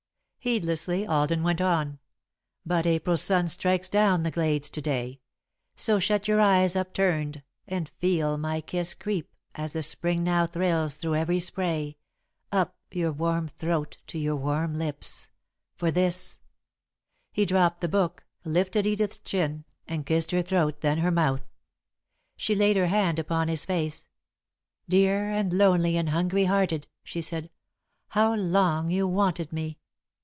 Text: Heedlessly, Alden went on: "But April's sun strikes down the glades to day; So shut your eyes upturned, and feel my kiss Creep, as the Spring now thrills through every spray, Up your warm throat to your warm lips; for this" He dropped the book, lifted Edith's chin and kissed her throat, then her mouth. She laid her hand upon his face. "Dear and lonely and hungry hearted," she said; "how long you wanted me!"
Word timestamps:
Heedlessly, 0.43 1.05
Alden 1.05 1.43
went 1.43 1.61
on: 1.61 1.99
"But 2.65 2.87
April's 2.87 3.21
sun 3.21 3.47
strikes 3.47 3.87
down 3.87 4.23
the 4.23 4.31
glades 4.31 4.71
to 4.71 4.81
day; 4.81 5.19
So 5.75 5.99
shut 5.99 6.27
your 6.27 6.41
eyes 6.41 6.75
upturned, 6.75 7.43
and 7.67 7.87
feel 7.87 8.39
my 8.39 8.59
kiss 8.59 8.95
Creep, 8.95 9.35
as 9.53 9.73
the 9.73 9.83
Spring 9.83 10.23
now 10.23 10.47
thrills 10.47 10.95
through 10.95 11.13
every 11.13 11.39
spray, 11.39 11.97
Up 12.51 12.75
your 12.89 13.11
warm 13.11 13.49
throat 13.49 13.97
to 14.07 14.17
your 14.17 14.35
warm 14.35 14.73
lips; 14.73 15.29
for 15.75 15.91
this" 15.91 16.39
He 17.31 17.45
dropped 17.45 17.79
the 17.81 17.87
book, 17.87 18.25
lifted 18.43 18.87
Edith's 18.87 19.19
chin 19.19 19.63
and 19.87 20.07
kissed 20.07 20.31
her 20.31 20.41
throat, 20.41 20.81
then 20.81 20.97
her 20.97 21.11
mouth. 21.11 21.47
She 22.35 22.55
laid 22.55 22.77
her 22.77 22.87
hand 22.87 23.19
upon 23.19 23.47
his 23.47 23.63
face. 23.63 24.07
"Dear 24.89 25.29
and 25.31 25.53
lonely 25.53 25.97
and 25.97 26.09
hungry 26.09 26.45
hearted," 26.45 26.87
she 27.03 27.21
said; 27.21 27.51
"how 28.07 28.33
long 28.33 28.89
you 28.89 29.07
wanted 29.07 29.53
me!" 29.53 29.77